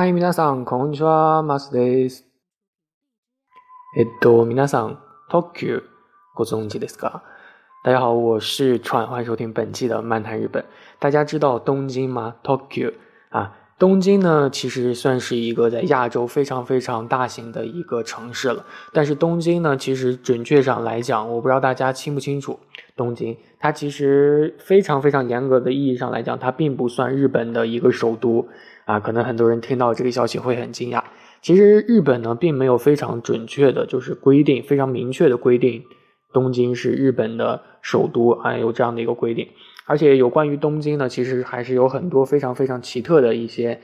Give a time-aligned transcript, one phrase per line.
[0.00, 2.24] はい、皆さん、こんにちは、マスです。
[3.96, 4.98] えっと、皆さん、
[5.30, 5.82] 特急
[6.34, 7.22] ご存知ですか？
[7.84, 10.64] 大家好，我是川，欢迎收听本期的漫谈日本。
[10.98, 12.34] 大家知道东京吗？
[12.42, 12.92] Tokyo
[13.30, 18.64] 啊，东京呢，其实算是一个在亚洲非常非常大型的一个城市了。
[18.92, 22.58] 但是东京呢，其实准确上来讲，我不知道大家清不清楚，
[22.96, 28.48] 东京它其实非常非常严格的意义上来讲，它并不算日本的一个首都
[28.91, 28.99] 啊。
[28.99, 31.01] 可能很多人听到这个消息会很惊讶。
[31.41, 35.83] 其实日本呢，并没有非常准确的，就是规定非常明确的规定。
[36.33, 39.47] 东京是日本的首都啊，有这样的一个规定。
[39.85, 43.81] 而且有关于东京呢，其实还是有很多非常非常奇特的一些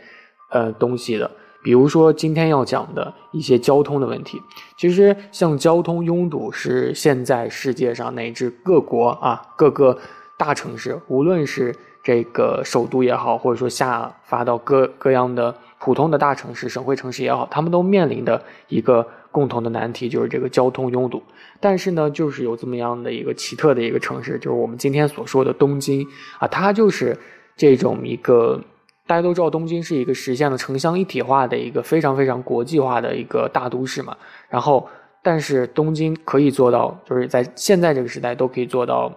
[0.51, 1.29] 呃东西的。
[1.63, 4.39] 比如说今天要讲的一些交通的问题。
[4.77, 9.97] 其实像交通拥堵是现在世界上乃至各国啊各个
[10.37, 11.75] 大城市，无论是
[12.07, 19.05] 这个首都也好，或者说下发到各各样的普通的大城市、省会城市也好，他们都面临的一个。
[19.29, 21.21] 共同的难题就是这个交通拥堵，
[21.59, 26.03] 但是呢，就是有这么样的一个奇特的一个城市，就是我们今天所说的东京
[26.39, 27.15] 啊，它就是
[27.55, 28.59] 这种一个
[29.05, 34.17] 大家都知道，东京是一个实现了城乡一体化的一个非常非常国际化的一个大都市嘛。
[34.49, 34.89] 然后，
[35.21, 39.13] 但是东京可以做到，就是在现在这个时代都可以做到。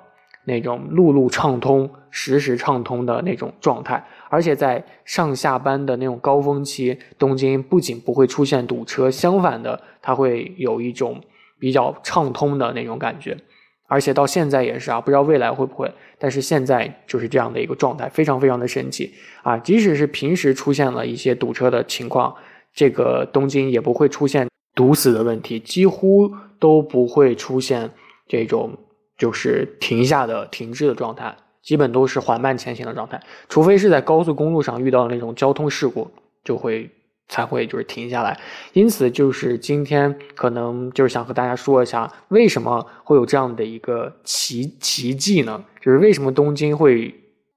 [0.50, 11.20] 那种路路畅通、时时畅通的那种状态，而且在上下班的那种高峰期，东京不仅不会出现堵车，相反的，它会有一种
[11.60, 13.36] 比较畅通的那种感觉。
[13.86, 19.12] 而且到现在也是啊，不知道未来会不会，但是现在就是这样的一个状态，非常非常的神奇
[19.42, 19.56] 啊！
[19.58, 22.34] 即使是平时出现了一些堵车的情况，
[22.74, 27.90] 这个东京也不会出现堵死的问题，几乎都不会出现
[28.26, 28.76] 这种。
[29.20, 33.20] 就是停下的、停滞的状态，基本都是缓慢前行的状态，
[33.50, 36.10] 除非是在高速公路上遇到那种交通事故，
[36.42, 36.90] 就会
[37.28, 38.40] 才会就是停下来。
[38.72, 45.62] 因此，就是今天可能就是想和大家说一下，为什么会有这样的一个奇奇迹呢？
[45.82, 47.14] 就是为什么东京会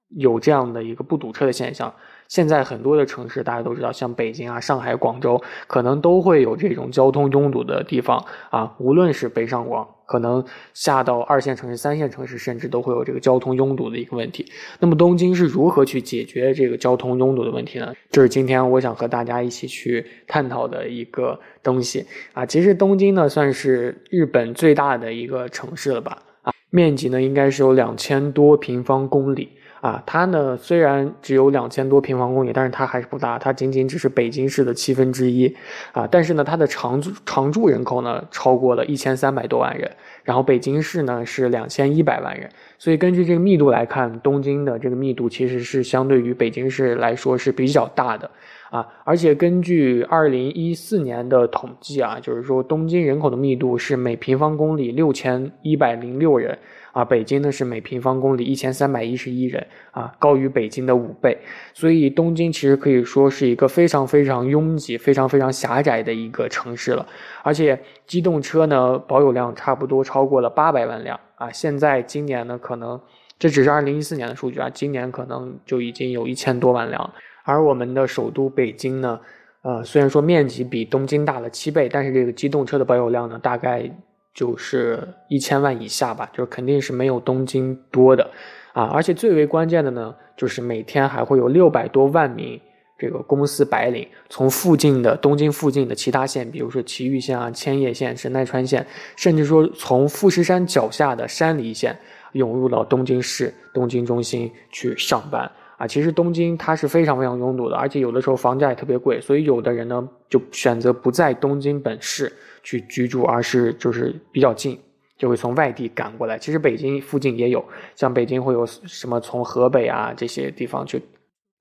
[0.09, 1.93] 有这样的一个不堵车的现象？
[2.33, 8.75] 现在很多的城市，大家都知道，像北京啊、上海、广州，可能都会有这种交通拥堵的地方啊。
[8.79, 14.51] 无论是北上广，可能下到二线城市、三线城市，甚至都会有这个交通拥堵的一个问题。
[14.79, 17.93] 那么，东京是如何去解决这个交通拥堵的问题呢？
[18.09, 22.43] 这是今天我想和大家一起去探讨的一个东西啊。
[22.43, 26.17] 其实，东京呢算是日本最大的一个城市了吧？
[26.41, 29.49] 啊，面积呢应该是有两千多平方公里。
[29.83, 35.53] 啊，它呢虽然只有两千多平方公里，但是它还是不大，它仅仅只是北京市的七分之一
[35.91, 36.07] 啊。
[36.09, 39.91] 但是呢，它的常住常住人口呢超过了一千三百多万人，
[40.23, 42.49] 然后北京市呢是两千一百万人，
[42.79, 48.31] 所以根据这个密度来看，东京的这个密度其实是相对于北京市来说是比较大的
[48.71, 48.87] 啊。
[49.03, 56.57] 而且根据二零一四年的统计啊，就是说东京人口的密度是每平方公里六千一百零六人。
[56.93, 61.35] 啊，北京呢是每平方公里一千三百一十一人啊，高于北京的五倍，
[61.73, 67.05] 所以东京其实可以说是一个非常非常拥挤、非常非常狭窄的一个城市了。
[67.41, 73.01] 而且机动车呢保有量差不多超过了八百万辆啊，现在今年呢可能
[73.39, 77.11] 这只是二零一四年的数据啊，今年可能就已经有一千多万辆。
[77.43, 79.19] 而我们的首都北京呢，
[79.63, 83.89] 呃，虽然说面积比东京大了七倍，但是这个机动车的保有量呢大概。
[84.33, 88.29] 就是一千万以下吧，就是肯定是没有东京多的，
[88.73, 92.59] 啊，而且最为关键的呢，就是每天还会有六百多万名
[92.97, 98.85] 这个公司白领从附近的东京附近的其他县，比如说埼玉县啊、千叶县、神奈川县，
[99.15, 101.97] 甚至说从富士山脚下的山梨县，
[102.31, 105.51] 涌入到东京市、东京中心去上班。
[105.77, 112.31] 啊，其实东京它是非常非常拥堵的，而且有的时候房价也特别贵，所以有的人呢就选择不在东京本市
[112.63, 114.79] 去居住，而是就是比较近，
[115.17, 116.37] 就会从外地赶过来。
[116.37, 117.63] 其实北京附近也有，
[117.95, 121.01] 像北京会有什么从河北啊这些地方去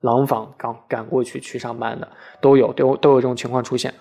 [0.01, 2.09] 廊坊赶赶过去去上班的
[2.41, 3.93] 都有，都都有这种情况出现。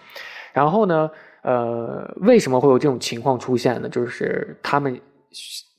[0.53, 1.09] 然后呢，
[1.41, 3.89] 呃，为什么会有这种情况出现呢？
[3.89, 4.97] 就是他们。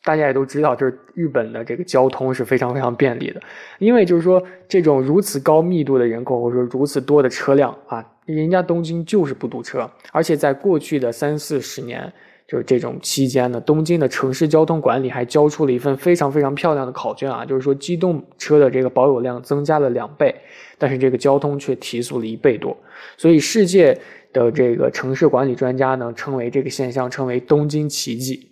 [0.05, 3.41] 大家也都知道，就是日本的这个交通是非常非常便利的，
[3.79, 12.13] 因为就是说这种如此高密度的人口，或者说如此多的车辆啊，人家东京就是不堵车，而且在过去的三四十年，
[12.47, 20.35] 就是这种期间呢，东京的城市交通管理还交出了一份非常非常漂亮的考卷啊，就是说机动车的这个保有量增加了两倍，
[20.79, 22.77] 但是这个交通却提速了一倍多，
[23.17, 23.99] 所以世界
[24.33, 28.49] 的这个城市管理专家呢，称为这个现象称为东京奇迹。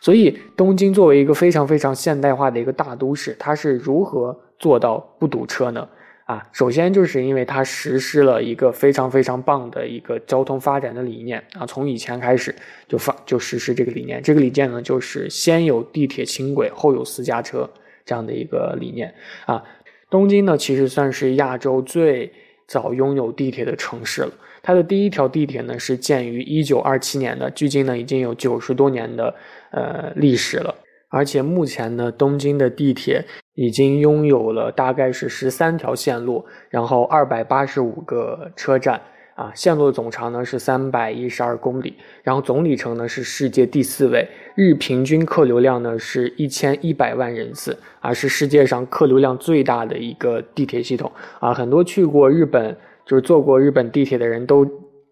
[0.00, 5.86] 所以，东京作为一个非常非常现代化的一个大都市，它是如何做到不堵车呢？
[6.30, 12.54] 啊，首先就是因为它实施了一个非常非常棒的一个交通发展的理念啊，从以前开始
[12.86, 14.22] 就发就实施这个理念。
[14.22, 17.68] 这个理念呢，就是先有地铁轻轨，后有私家车
[18.04, 19.12] 这样的一个理念
[19.44, 19.60] 啊。
[20.08, 22.32] 东京呢，其实算是亚洲最
[22.68, 24.30] 早拥有地铁的城市了。
[24.62, 29.34] 它的第一条地铁呢，是建于一九二七年的，距今呢已经有九十多年的
[29.72, 30.72] 呃历史了。
[31.08, 33.24] 而且目前呢，东京的地铁
[33.54, 39.00] 已经拥有了大概是十三条线路，然后二百八十五个车站，
[39.34, 51.10] 啊，线路总长呢是三百一十二公里，然后总里程呢是世界第四位，日平均客流量呢是一千一百万人次，啊，是世界上客流量最大的一个地铁系统，
[51.40, 54.64] 啊，很多去过日本就是坐过日本地铁的人都。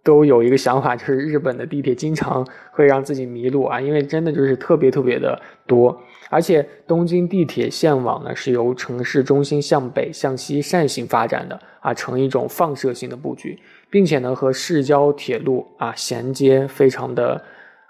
[0.05, 6.01] 都有一个想法，就是日本的地铁经常会让自己迷路啊，因为真的就是特别特别的多，
[6.31, 13.59] 而且东京地铁线网呢是由城市中心向北向西扇形发展的啊，呈一种放射性的布局，
[13.91, 17.45] 并且呢和市郊铁路啊衔接非常的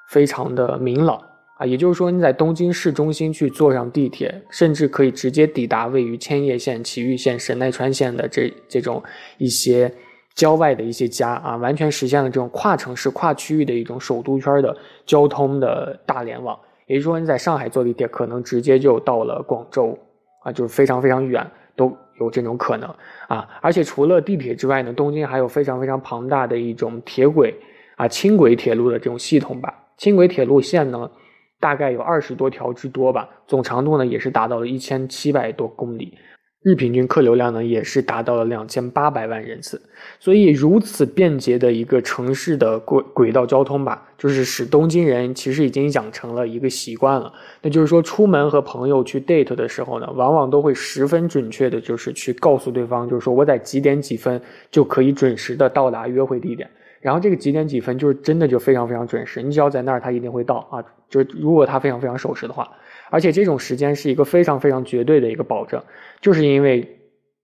[0.09, 1.23] 非常的明朗
[1.59, 9.01] 啊，也就是说你在东京市中心去坐上地铁，甚至可以直接抵达位于千叶县、埼玉县、神奈川县的这这种
[9.37, 9.93] 一些。
[10.39, 16.57] 郊外的一些家啊，完全实现了这种跨城市、跨区域的一种首都圈的交通的大联网。
[16.87, 19.99] 也就是说，你在上海坐地铁，可能直接就到了广州
[20.45, 21.45] 啊，就是非常非常远
[21.75, 22.89] 都有这种可能
[23.27, 23.49] 啊。
[23.61, 27.53] 而且除了地铁之外呢，东京还有非常非常庞大的一种铁轨
[27.97, 29.75] 啊、轻轨铁路的这种系统吧。
[29.97, 31.11] 轻轨铁路线呢，
[31.59, 36.17] 大概有二十多条之多吧，总长度呢也是达到了一千七百多公里。
[36.61, 39.81] 日平均客流量呢，也是达到了两千八百万人次，
[40.19, 47.33] 所以如此便捷的一个城市的轨轨道交通吧，就是使东京人其实已经养成了一个习惯了。
[47.63, 56.69] 那就是说，出门和朋友去 date 的时候呢，往往都会十分准确的，就是去告诉对方，就是说我在几点几分就可以准时的到达约会地点。
[57.01, 60.83] 然后这个几点几分，就是真的就非常非常准时，你只要在那儿，他一定会到啊。
[61.09, 62.69] 就如果他非常非常守时的话。
[63.11, 65.83] 而且这种时间是一个非常非常绝对的一个保证，
[66.21, 66.87] 就是因为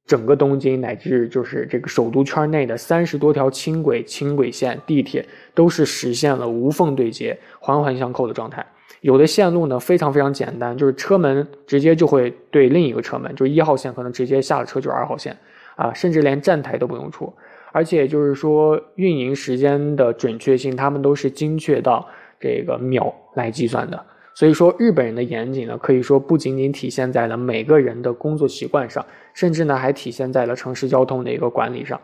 [0.06, 8.64] 整个东京乃至就是这个首都圈内的三十多条轻轨、轻轨线、地铁都是实现了无缝对接、环环相扣的状态。
[9.00, 15.37] 有的线路呢非常非常简单，就是车门直接就会对另一个车门，就是一号线可能直接下了车就是二号线
[15.76, 17.32] 啊，甚至连站台都不用出。
[17.72, 22.06] 而且就是说运营时间的准确性，他们都是精确到
[22.38, 24.06] 这个秒来计算的。
[24.34, 32.00] 所以说，日本人的严谨呢，可以说不仅仅体现在了每个人的工作习惯上，甚至呢还体现在了城市交通的一个管理上。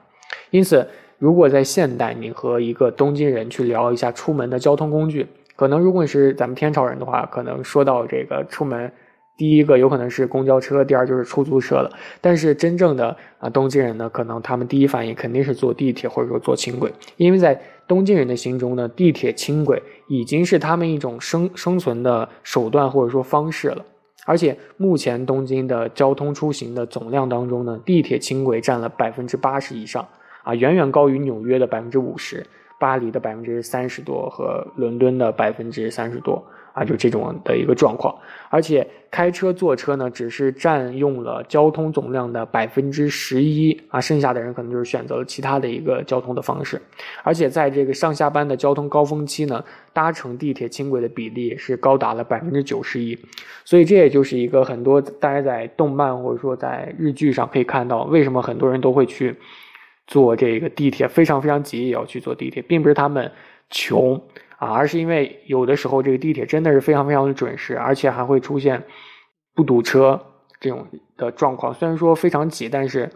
[0.51, 0.87] 因此，
[1.19, 8.91] 如果在现代，你和一个东京人去聊一下出门的交通工具，可能如果是咱们天朝人的话，可能说到这个出门。
[9.37, 11.91] 第一个有可能是公交车，第二就是出租车了。
[12.21, 17.59] 但是真正的啊东京人呢，可能他们第一反应肯定是坐地铁或者说坐轻轨，因为在
[17.91, 23.85] 东京人的心中呢，地铁、轻轨已经是他们一种生生存的手段或者说方式了。
[24.25, 30.07] 而且目前东京的交通出行的总量当中呢，地铁、轻轨占了百分之八十以上，
[30.45, 32.47] 啊，远远高于纽约的百分之五十，
[32.79, 36.41] 巴黎的百分之三十多和伦敦的百分之三十多。
[36.81, 38.17] 啊，就这种的一个状况，
[38.49, 46.81] 而且开车坐车呢，只是占用了交通总量的百分之十一啊，剩下的人可能就是选择了其他的一个交通的方式，
[47.23, 53.19] 而且在这个上下班的交通高峰期呢，搭乘地铁、轻轨的比例是高达了百分之九十一，
[53.67, 59.37] 所以这也就是一个很多大家在动漫或者说在日剧上可以看到，为什么很多人都会去
[60.07, 63.31] 坐这个地铁，非常非常急也要去坐地铁，并不是他们
[63.69, 64.19] 穷。
[64.61, 68.85] 啊，而是因为有的时候这个地铁真的是非常非常的准时，而且还会出现
[69.55, 70.21] 不堵车
[70.61, 70.87] 这种
[71.17, 71.73] 的状况。
[71.73, 73.11] 虽然说非常挤，但是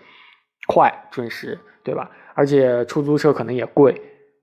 [0.67, 2.11] 快准时，对吧？
[2.35, 4.01] 而且出租车可能也贵，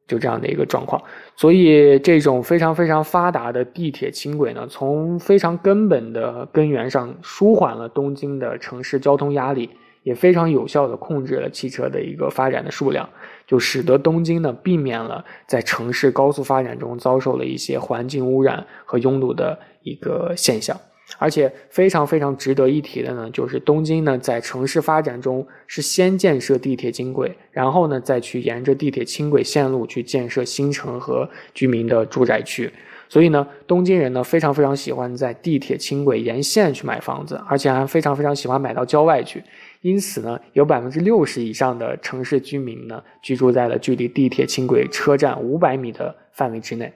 [0.07, 1.01] 就这样的一个状况。
[1.35, 9.71] 所以这种非常非常发达的地铁轻轨呢，从非常根本的根源上舒缓了东京的城市交通压力。
[10.03, 13.07] 也非常有效地控制了汽车的一个发展的数量，
[13.45, 20.79] 就使得东京呢避免了在城市高速发展中遭受了一些环境污染和拥堵的一个现象。
[21.17, 32.71] 而且非常非常值得一提的呢，就是东京呢在城市发展中是先建设地铁轻轨，然后呢再去沿着地铁轻轨线路去建设新城和居民的住宅区。
[33.09, 39.43] 所以呢，东京人呢非常非常喜欢在地铁轻轨沿线去买房子，而且还非常非常喜欢买到郊外去。
[39.81, 46.93] 因此呢，有百分之六十以上的城市居民呢居住在了距离地铁轻轨车站五百米的范围之内，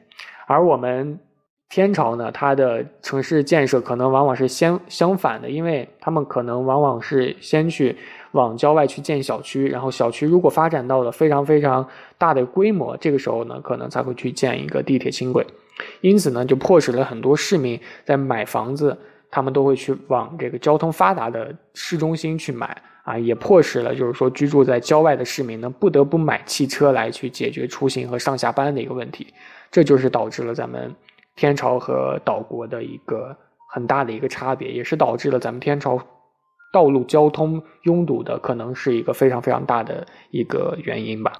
[0.48, 1.20] 而我们
[1.68, 7.98] 天朝呢，它的城市建设可能往往是相相反的，因为他们可能往往是先去
[8.34, 11.88] 往郊外去建小区，然后小区如果发展到了非常非常
[12.20, 15.46] 大的规模，这个时候呢，可能才会去建一个地铁轻轨。
[16.02, 18.98] 因此呢，就迫使了很多市民在买房子，
[19.36, 29.28] 他们都会去往这个交通发达的市中心去买啊，也迫使了就是说居住在郊外的市民呢，不得不买汽车来去解决出行和上下班的一个问题。
[29.70, 30.96] 这就是导致了咱们
[31.36, 33.36] 天朝和岛国的一个
[33.74, 36.00] 很大的一个差别，也是导致了咱们天朝
[36.72, 41.34] 道路交通拥堵的可能是一个非常非常大的一个原因吧。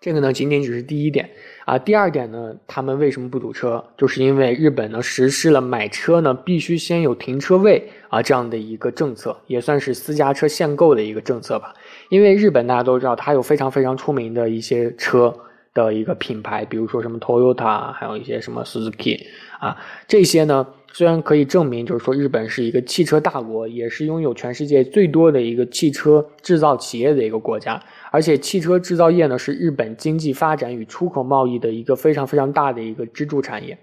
[0.00, 1.28] 这个呢，仅仅只是第一点
[1.66, 1.78] 啊。
[1.78, 3.84] 第二点呢，他们为什么不堵车？
[3.98, 11.74] 就是因为日本呢实施了买车呢必须先有停车位啊这样的一个政策，也算是私家车限购的一个政策吧。
[12.08, 15.36] 因为日本大家都知道，它有非常非常出名的一些车
[15.74, 19.20] 的一个品牌，比如说什么 Toyota，还有一些什么 Suzuki
[19.58, 19.76] 啊，
[20.08, 27.82] 这些呢虽然可以证明，就是说日本是一个汽车大国，也是拥有全世界最多的一个汽车制造企业的一个国家。
[28.10, 33.78] 而且汽车制造业呢，是日本经济发展与出口贸易的一个非常非常大的一个支柱产业。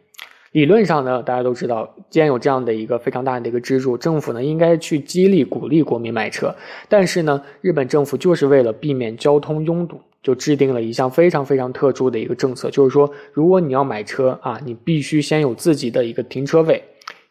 [0.54, 6.56] 理论上呢，大家都知道，既然有这样的一个非常大的一个支柱，政府呢应该去激励鼓励国民买车。
[6.90, 16.82] 但是呢，日本政府就是为了避免交通拥堵，就制定了一项非常非常特殊的一个政策，就是说，如果你要买车啊，你必须先有自己的一个停车位。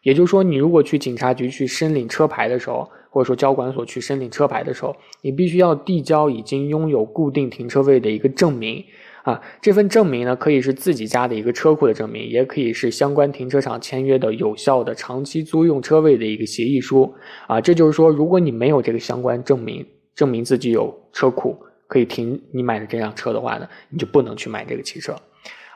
[0.03, 8.85] 也就是说，你如果去警察局去申领车牌的时候，或者说交管所去申领车牌的时候，你必须要递交已经拥有固定停车位的一个证明
[9.23, 9.41] 啊。
[9.59, 17.11] 这份证明呢，可以是自己家的一个车库的证明，也可以是相关停车场签约的有效的长期租用车位的一个协议书
[17.47, 17.59] 啊。
[17.59, 19.83] 这就是说，如果你没有这个相关证明，
[20.13, 21.57] 证明自己有车库
[21.87, 25.15] 可以停你买的这辆车的话呢，你就不能去买这个汽车。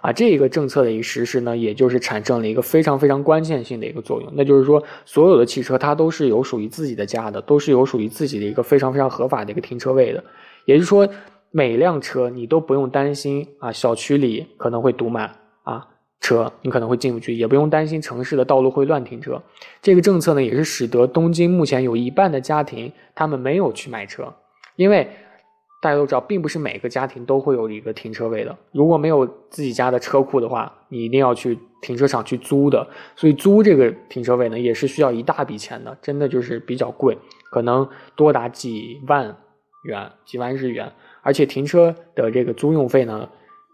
[0.01, 10.23] 啊，这个政策的一个实施呢，也就是产生了一个非常非常关键性的一个作用，那就是说，所有的汽车它都是有属于自己的家的，都是有属于自己的一个非常非常合法的一个停车位的。
[10.65, 11.07] 也就是说，
[11.51, 15.87] 每辆车你都不用担心啊，小区里可能会堵满啊
[16.19, 19.39] 车，你可能会进不去，也不用担心城市的道路会乱停车。
[19.83, 24.33] 这个政策呢，也是使得东京目前有一半的家庭他们没有去买车，
[24.75, 25.07] 因为。
[25.81, 28.55] 大家都知道，并不是每个家庭都会有一个停车位的。
[28.71, 32.87] 如果没有自己家的车库的话，你一定要去停车场去租的。
[33.15, 37.17] 所以租这个停车位呢，也是需要一大笔钱的，真的就是比较贵，
[37.51, 39.35] 可能多达几万
[39.83, 40.91] 元、几万日元。
[41.23, 43.27] 而且停车的这个租用费呢，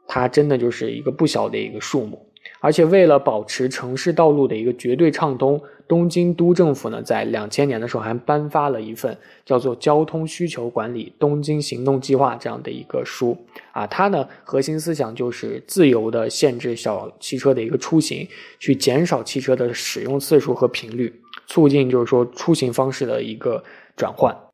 [0.08, 2.27] 它真的就是一个不小的一个数目。
[2.60, 13.38] 而且为了保持城市道路的一个绝对畅通，东京都政府呢，在两千年的时候还颁发了一份叫做《交通需求管理东京行动计划》这样的一个书
[13.72, 18.28] 啊，它呢核心思想就是自由的限制小汽车的一个出行，
[18.60, 21.14] 去减少汽车的使用次数和频率，
[21.46, 23.64] 促进就是说出行方式的一个
[23.96, 24.47] 转换。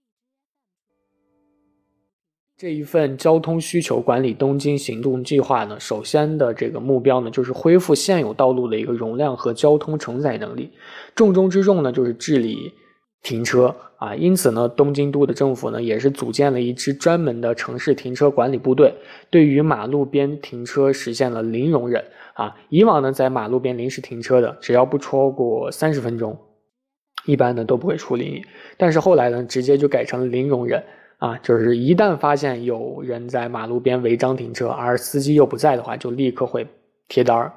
[2.64, 10.72] 这一份交通需求管理东京行动计划呢，首先的这个目标呢，就是恢复现有道路的一个容量和交通承载能力。
[11.14, 12.72] 重中之重呢，就是治理
[13.22, 14.16] 停车啊。
[14.16, 18.94] 因此呢，东京都的政府呢，也是组建了一支专门的城市停车管理部队，
[19.30, 22.02] 对于马路边停车实现了零容忍
[22.34, 22.56] 啊。
[22.70, 26.40] 以往呢，在马路边临时停车的，只要不超过三十分钟，
[27.26, 28.42] 一般呢都不会处理你。
[28.78, 30.82] 但是后来呢，直接就改成了零容忍。
[31.20, 36.68] 啊，就是一旦发现有人在马路边违章停车，而司机又不在的话，就立刻会
[37.08, 37.54] 贴单儿、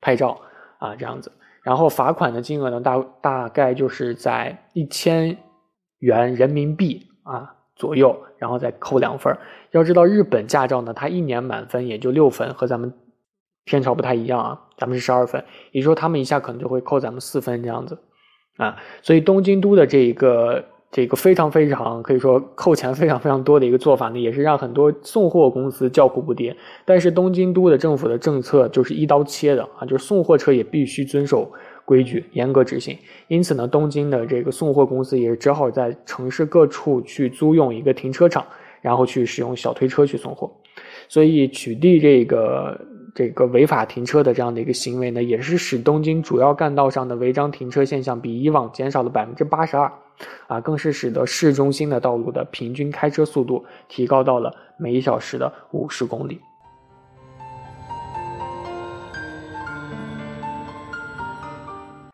[0.00, 0.40] 拍照
[0.78, 1.32] 啊，这样子。
[1.64, 5.36] 然后罚款的金额呢，大大概就是在一千
[5.98, 9.36] 元人民币啊左右，然后再扣两分。
[9.72, 12.92] 要知道，日本驾照呢，它一年满分也就六分，和咱们
[13.64, 17.98] 天朝不太一样啊，咱们是十二分，也就是说他们一下可能就会扣咱们四分这样子
[18.58, 18.76] 啊。
[19.02, 20.64] 所以东京都的这一个。
[20.90, 26.56] 这个非常非常可以说扣钱非常非常多的一个做法呢，也是让很多送货公司叫苦不迭。
[26.86, 31.52] 但是东京都的政府的政策就是一刀切的啊，就是送货车也必须遵守
[31.84, 32.96] 规矩，严格执行。
[33.28, 38.46] 因此呢，东京的这个送货公司也只好在城市各处去租用一个停车场，
[38.80, 40.50] 然后去使用小推车去送货。
[41.08, 42.80] 所以取缔这个。
[43.18, 49.92] 这个违法停车的这样的一个行为呢，也是使东京主要干道上的违章停车现象比以往减少了百分之八十二，
[50.46, 56.40] 啊，更是使得市中心的道路的平均开车速度提高到了每小时的五十公里。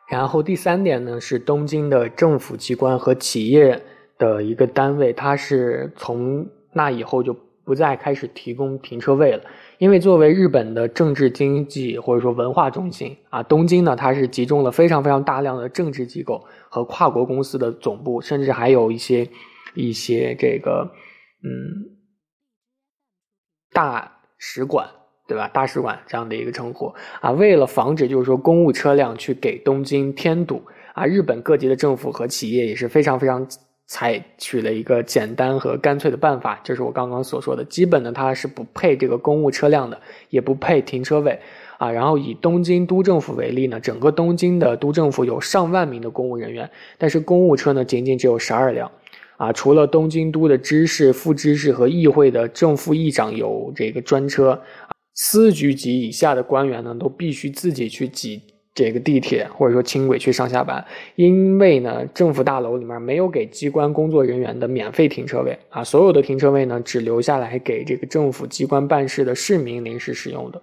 [0.08, 3.78] 然后第三点呢，是东京的政府机关和企业
[4.16, 7.37] 的一个单位，它是从那以后就。
[7.64, 9.42] 不再开始提供停车位了。
[9.78, 19.28] 因为作为日本的政治经济或者说文化中心啊，东京呢，它是集中了非常非常大量的政治机构和跨国公司的总部，甚至还有一些
[19.75, 20.92] 一些这个
[21.42, 21.99] 嗯
[23.73, 24.88] 大使馆，
[25.26, 25.49] 对吧？
[25.49, 30.62] 大使馆这样的一个称呼啊，为了防止就是说公务车辆去给东京添堵
[30.94, 33.47] 啊，日本各级的政府和企业也是非常非常。
[33.86, 40.00] 采取了一个简单和干脆的办法，就是我刚刚所说的，基本呢它是不配这个公务车辆的，
[40.30, 41.38] 也不配停车位
[41.76, 41.90] 啊。
[41.90, 48.90] 然后以东京都政府为例呢，整个东京的都政府有上万名的公务人员，但是公务车呢仅仅只有十二辆
[49.36, 49.52] 啊。
[49.52, 54.62] 除了东京都的知事、副知事和议会的正副议长有这个专车，
[55.14, 58.40] 司局级以下的官员呢都必须自己去挤。
[58.74, 70.60] 这个地铁或者说轻轨去上下班，因为呢，政府大楼里面没有给机关工作人员的免费停车位啊，所有的停车位呢只留下来给这个政府机关办事的市民临时使用的，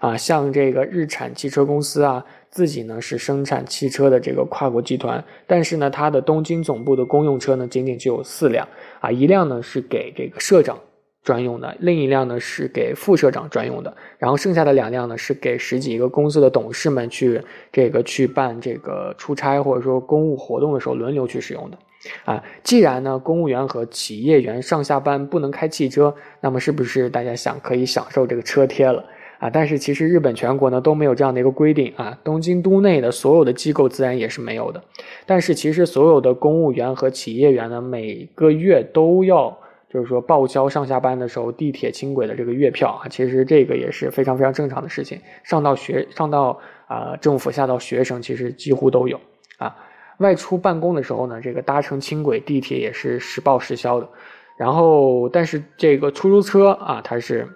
[0.00, 8.66] 啊，像这个日产汽车公司啊，自己呢是生产汽车的这个跨国集团，但是呢，它的东京总部的公用车呢仅仅只有四辆
[8.98, 10.76] 啊，一辆呢是给这个社长。
[11.22, 21.78] 专用的另一辆呢是给副社长专用的，然后剩下的两辆呢是给十几个公司的董事们去这个去办这个出差或者说公务活动的时候轮流去使用的。
[22.24, 29.04] 啊，既然呢公务员和企业员上下班不能开汽车，那么是不是大家想可以享受这个车贴了
[29.38, 29.48] 啊？
[29.48, 34.82] 但是其实日本全国呢都没有这样的一个规定啊，东京都内的所有的机构自然也是没有的。
[35.24, 39.56] 但是其实所有的公务员和企业员呢每个月都要。
[39.92, 45.20] 就是说报销上下班的时候地铁轻轨的这个月票啊，其实这个也是非常非常正常的事情。
[45.44, 49.20] 上到学上到啊政府下到学生，其实几乎都有
[49.58, 49.76] 啊。
[50.16, 54.08] 外出办公的时候呢，这个搭乘轻轨地铁也是实报实销的。
[54.56, 57.46] 然后，但是这个出租车啊，它是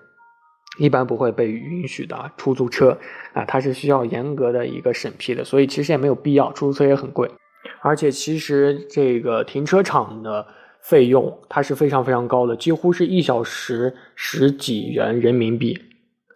[0.79, 2.33] 一般不会被允许的。
[2.37, 2.99] 出租车
[3.33, 6.53] 啊，它是需要严格的一个审批的，所以其实也没有必要。
[6.53, 7.31] 出租车也很贵，
[7.81, 10.47] 而且其实这个停车场的。
[10.89, 15.77] 费用它是非常非常高的，几乎是一小时十几元人民币。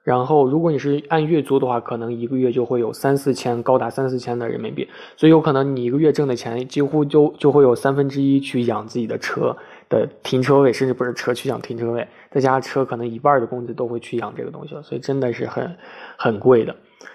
[0.02, 4.88] 然后，如果你是按月租的话，可能一个月就会有三四千，高达三四千的人民币。
[5.16, 9.56] 所以，有可能你一个月挣的钱，几乎就就会有三分之一去养自己的车
[9.88, 14.82] 的停车位，甚至不是车去养停车位，再加上车，可能一半的工资都会去养这个东西了。
[14.82, 15.76] 所以，真的是很
[16.16, 16.74] 很贵的。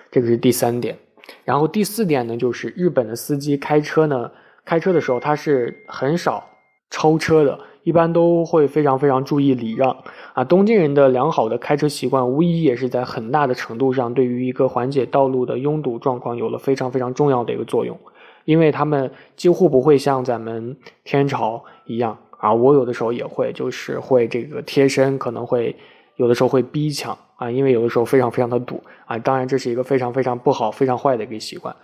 [0.09, 0.95] 这个是第三点。
[1.43, 4.31] 然后第四点呢，就是日本的司机开车呢，
[4.63, 6.47] 开车的时候他是很少。
[6.95, 9.93] 超车的，一般都会非常非常注意礼让
[10.31, 10.45] 啊。
[10.45, 17.99] 东京人的良好的开车习惯，无疑也是在很大的程度上对于一个缓解道路的拥堵状况有了非常非常重要的一个作用。
[18.45, 25.75] 因为他们几乎不会像咱们天朝一样啊，我有的时候也会，就是会这个贴身，可能会
[26.15, 29.17] 有的时候会逼抢啊，因为有的时候非常非常的堵啊。
[29.17, 31.75] 当然，这是一个非常非常不好、非常坏的一个习惯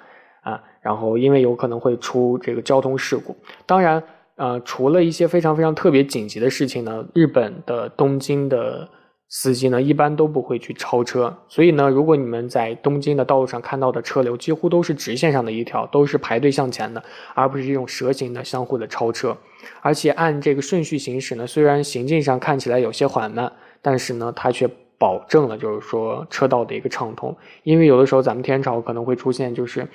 [0.41, 0.63] 啊。
[0.79, 4.01] 然后，因为有可能会出这个交通事故，当然。
[4.41, 8.89] 呃，除了一些非常非常特别紧急的事情呢，日本的东京的
[9.29, 11.31] 司机呢，一般都不会去超车。
[11.47, 17.03] 所以呢，如果你们在东京的道路上看到的车流，几乎都是直线上的一条，都是排队向前的，
[17.35, 19.37] 而不是这种蛇形的相互的超车。
[19.79, 27.37] 而且按这个顺序行驶呢，虽然行进上看起来有些缓慢，但是呢，它却保证了就是说车道的一个畅通。
[27.61, 29.87] 因为有的时候咱们天朝可能会出现就是。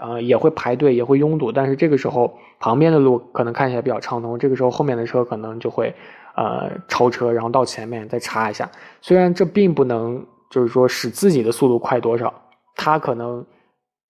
[0.00, 5.94] 呃，也会排队，也会拥堵，但是这个时候旁边的路可能看起来比较畅通，这个时候后面的车可能就会
[6.36, 8.68] 呃超车，然后到前面再插一下。
[9.00, 12.32] 虽然这并不能就是说使自己的速度快多少，
[12.76, 13.44] 他可能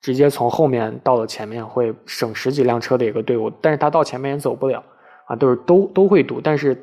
[0.01, 4.83] 直接从后面到了前面会省十几辆车的一个队伍，但是他到前面也走不了
[5.27, 6.81] 啊，都是都都会堵，但是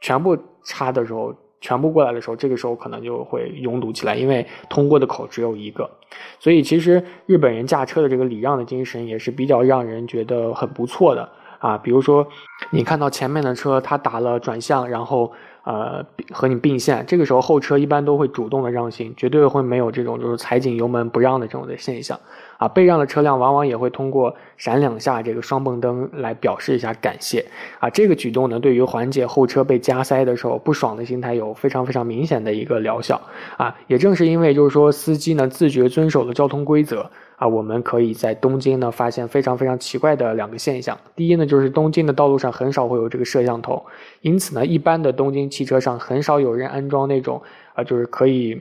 [0.00, 1.34] 全部插的时候。
[1.66, 5.90] 全部过来的时候，这个时候可能就会拥堵起来，因为通过的口只有一个。
[6.38, 11.76] 所以其实日本人驾车的这个礼让的精神也是比较让人觉得很不错的啊。
[11.76, 12.24] 比如说，
[12.70, 15.32] 你看到前面的车他打了转向，然后。
[15.66, 22.20] 呃，和你并线，这个时候后车一般都会主动的让行，绝对会没有这种就是踩紧油门不让的这种的现象。
[22.56, 27.44] 啊，被让的车辆往往也会通过闪两下这个双蹦灯来表示一下感谢。
[27.80, 33.20] 啊，这个举动呢，对于缓解后车被加塞的时候不爽的心态有非常非常明显的一个疗效。
[33.56, 37.10] 啊，也正是因为就是说司机呢自觉遵守了交通规则。
[37.36, 40.98] 啊，我们可以在东京呢发现非常非常奇怪的两个现象。
[41.14, 43.84] 第一呢，就是东京的道路上很少会有这个摄像头，
[44.20, 47.42] 因此呢，一般的东京汽车上很少有人安装那种
[47.74, 48.60] 啊，就是可以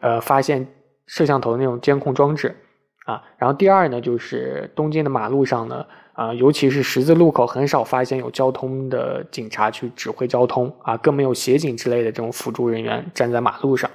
[0.00, 0.66] 呃发现
[1.06, 2.54] 摄像头那种监控装置
[3.06, 3.22] 啊。
[3.38, 5.84] 然后第二呢，就是东京的马路上呢。
[6.18, 13.88] 啊，尤其是十字路口，很少发现有交通的警察去指挥交通啊，更没有协警之类的这种辅助人员站在马路上。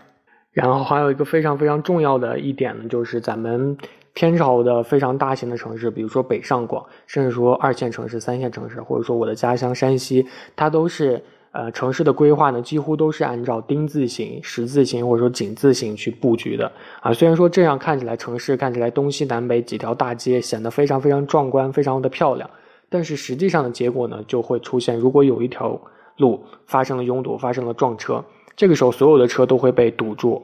[0.54, 3.78] 然后还有一个非常非常重要的一点呢，就是咱们
[4.14, 11.24] 天朝的非常大型的城市，比如说北上广，甚至说二线城市、三线城市，或者说我的家乡山西，它都是。
[11.56, 17.14] 呃，城市的规划呢，几乎都是按照丁字形、十字形或者说井字形去布局的啊。
[17.14, 22.50] 虽然说这样看起来城市看起来东西南北几条大街显得非常非常壮观、非常的漂亮，
[22.90, 25.80] 但是实际上的结果呢，就会出现，如果有一条
[26.18, 30.42] 路发生了拥堵、发生了撞车，这个时候所有的车都会被堵住，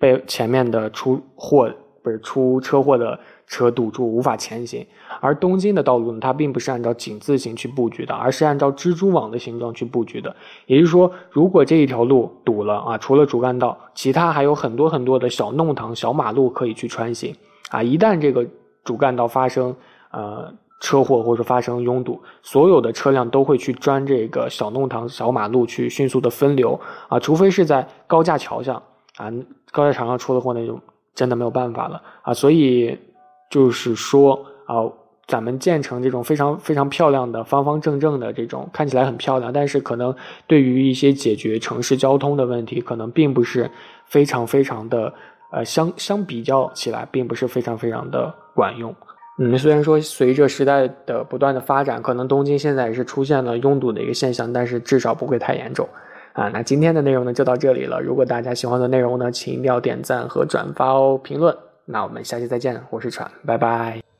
[0.00, 3.18] 被前面的出货不是出车祸的。
[3.48, 4.86] 车堵住无法前行，
[5.20, 10.34] 而东京的道路呢，它并不是按照井字形去布局的，而是按照蜘蛛网的形状去布局的。
[10.64, 17.36] 也就是说，如果这一条路堵了啊，除了主干道，其他还有很多很多的小弄堂、小马路可以去穿行
[17.68, 17.82] 啊。
[17.82, 18.46] 一旦这个
[18.84, 19.76] 主干道发生
[20.12, 28.82] 呃车祸或者发生拥堵，所有的车辆都会去钻这个小弄堂、小马路去迅速的分流啊，除非是在高架桥上
[29.18, 29.30] 啊，
[29.70, 30.80] 高架桥上出了祸那就
[31.14, 32.98] 真的没有办法了啊，所以。
[33.52, 34.76] 就是说啊，
[35.26, 43.70] 咱们建成这种非常非常漂亮的方方正正的这种看起来很漂亮，但是可能对于一些解决城市交通的问题，可能并不是
[44.06, 45.12] 非常非常的
[45.50, 48.94] 呃相相比较起来，并不是非常非常的管用。
[49.38, 55.86] 嗯，虽然说随着时代的不断的发展，可能东京现在也是出现了拥堵的一个现象，但是至少不会太严重
[56.32, 56.48] 啊。
[56.48, 61.56] 那今天的内容呢就到这里了，如果大家喜欢的内容呢，请一定要点赞和转发哦，评论。
[61.84, 64.11] 那我们下期再见，我是船，拜拜。